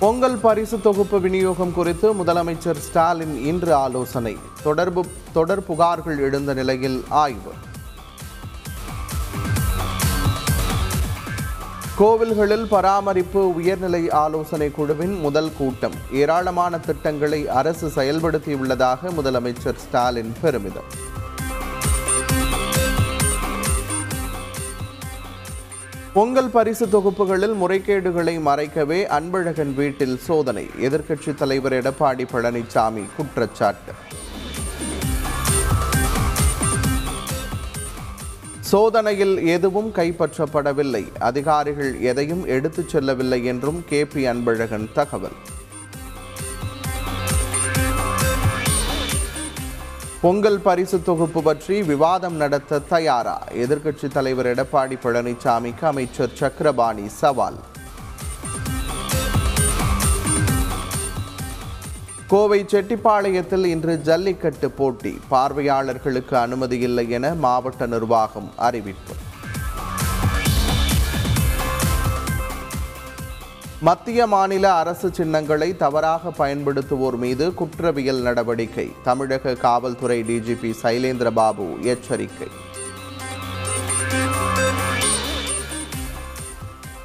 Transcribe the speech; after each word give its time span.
பொங்கல் 0.00 0.36
பரிசு 0.36 0.80
தொகுப்பு 0.80 1.20
விநியோகம் 1.20 1.72
குறித்து 1.72 2.14
முதலமைச்சர் 2.14 2.76
ஸ்டாலின் 2.76 3.44
இன்று 3.44 3.74
ஆலோசனை. 3.74 4.36
தொடர்பு 4.62 5.04
தொடர் 5.32 5.60
புகார்கள் 5.60 6.18
எழுந்த 6.18 6.54
நிலையில் 6.54 7.04
ஆய்வு. 7.08 7.52
கோவில்களில் 11.98 12.66
பராமரிப்பு 12.68 13.54
உயர்நிலை 13.54 14.10
ஆலோசனை 14.10 14.70
குழுவின் 14.70 15.20
முதல் 15.20 15.52
கூட்டம். 15.58 15.94
ஏராளமான 16.12 16.78
திட்டங்களை 16.78 17.48
அரசு 17.48 17.88
செயல்படுத்தியுள்ளதாக 17.88 18.98
முதலமைச்சர் 19.02 19.76
ஸ்டாலின் 19.76 20.32
பெருமிதம். 20.40 21.06
பொங்கல் 26.14 26.50
பரிசு 26.50 26.88
தொகுப்புகளில் 26.88 27.54
முறைகேடுகளை 27.54 28.40
மறைக்கவே 28.40 29.06
அன்பழகன் 29.06 29.74
வீட்டில் 29.74 30.18
சோதனை. 30.18 30.70
எதிர்க்கட்சித் 30.80 31.34
தலைவர் 31.34 31.72
எடப்பாடி 31.72 32.26
பழனிசாமி 32.32 33.04
குற்றச்சாட்டு. 33.16 33.92
சோதனையில் 38.60 39.46
எதுவும் 39.46 39.92
கைப்பற்றப்படவில்லை. 39.94 41.18
அதிகாரிகள் 41.18 42.00
எதையும் 42.00 42.44
எடுத்துச் 42.44 42.88
செல்லவில்லை 42.88 43.44
என்றும் 43.44 43.84
கே 43.88 44.04
பி 44.04 44.26
அன்பழகன் 44.26 44.92
தகவல். 44.92 45.56
பொங்கல் 50.20 50.58
பரிசு 50.58 51.02
தொகுப்பு 51.02 51.42
பற்றி 51.42 51.82
விவாதம் 51.82 52.34
நடத்த 52.34 52.78
தயாரா? 52.78 53.42
எதிர்க்கட்சித் 53.52 54.12
தலைவர் 54.12 54.46
எடப்பாடி 54.46 54.98
பழனிசாமிக்கு 55.02 55.84
அமைச்சர் 55.84 56.30
சக்கரபாணி 56.34 57.08
சவால். 57.08 57.58
கோவை 62.28 62.64
செட்டிப்பாளையத்தில் 62.64 63.64
இன்று 63.64 64.00
ஜல்லிக்கட்டு 64.00 64.70
போட்டி. 64.70 65.20
பார்வையாளர்களுக்கு 65.28 66.36
அனுமதி 66.36 66.78
இல்லை 66.78 67.10
என 67.10 67.34
மாவட்ட 67.34 67.86
நிர்வாகம் 67.86 68.52
அறிவிப்பு. 68.56 69.14
மத்திய 73.80 74.26
மாநில 74.26 74.74
அரசு 74.74 75.14
சின்னங்களை 75.14 75.76
தவறாக 75.76 76.28
பயன்படுத்துவோர் 76.28 77.16
மீது 77.16 77.54
குற்றவியல் 77.54 78.20
நடவடிக்கை. 78.20 78.92
தமிழக 79.02 79.54
காவல்துறை 79.54 80.22
டிஜிபி 80.22 80.74
சைலேந்திர 80.82 81.30
பாபு 81.30 81.66
எச்சரிக்கை. 81.82 82.48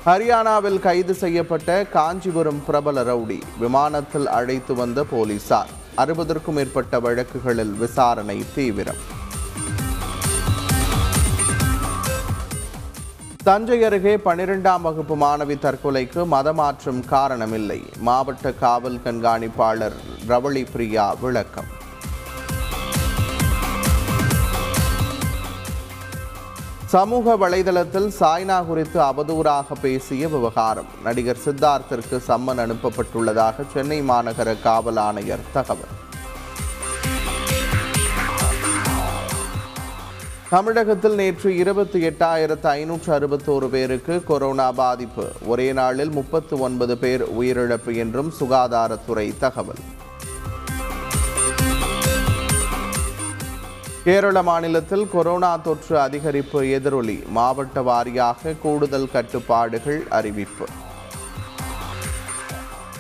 ஹரியானாவில் 0.06 0.80
கைது 0.80 1.14
செய்யப்பட்ட 1.14 1.86
காஞ்சிபுரம் 1.86 2.66
பிரபல 2.66 3.04
ரவுடி 3.04 3.42
விமானத்தில் 3.60 4.28
அழைத்து 4.28 4.76
வந்த 4.76 5.04
போலீசார். 5.04 5.70
அறுபதற்கும் 5.98 6.54
மேற்பட்ட 6.54 7.00
வழக்குகளில் 7.00 7.74
விசாரணை 7.74 8.46
தீவிரம். 8.56 9.22
தஞ்சை 13.44 13.84
அருகே 13.84 14.18
பனிரெண்டாம் 14.26 14.82
வகுப்பு 14.82 15.16
மாணவி 15.16 15.56
தற்கொலைக்கு 15.60 16.22
மதமாற்றம் 16.26 17.02
காரணமில்லை. 17.10 17.80
மாவட்ட 17.98 18.52
காவல் 18.52 19.00
கண்காணிப்பாளர் 19.06 19.98
ரவளி 20.28 20.66
பிரியா 20.72 21.14
விளக்கம். 21.14 21.66
சமூக 26.86 27.36
வலைதளத்தில் 27.44 28.10
சாய்னா 28.20 28.66
குறித்து 28.66 29.02
அவதூறாக 29.02 29.76
பேசிய 29.82 30.28
விவகாரம். 30.28 30.88
நடிகர் 31.04 31.44
சித்தார்த்திற்கு 31.46 32.20
சம்மன் 32.28 32.64
அனுப்பப்பட்டுள்ளதாக 32.66 33.66
சென்னை 33.74 34.02
மாநகர 34.02 34.62
காவல் 34.62 34.98
ஆணையர் 34.98 35.46
தகவல். 35.54 36.02
தமிழகத்தில் 40.54 41.14
நேற்று 41.14 41.56
இருபத்தி 41.56 42.08
எட்டாயிரத்து 42.08 42.66
ஐநூற்று 42.68 43.20
அறுபத்தோரு 43.20 43.68
பேருக்கு 43.68 44.24
கொரோனா 44.24 44.72
பாதிப்பு. 44.72 45.28
ஒரே 45.46 45.74
நாளில் 45.74 46.10
முப்பத்து 46.10 46.60
ஒன்பது 46.60 46.98
பேர் 46.98 47.24
உயிரிழப்பு 47.40 47.96
என்றும் 47.96 48.34
சுகாதாரத்துறை 48.40 49.38
தகவல். 49.38 49.82
கேரள 54.04 54.44
மாநிலத்தில் 54.44 55.08
கொரோனா 55.10 55.58
தொற்று 55.58 55.98
அதிகரிப்பு 55.98 56.70
எதிரொலி. 56.72 57.24
மாவட்ட 57.28 57.82
வாரியாக 57.82 58.56
கூடுதல் 58.62 59.12
கட்டுப்பாடுகள் 59.12 60.04
அறிவிப்பு. 60.10 60.66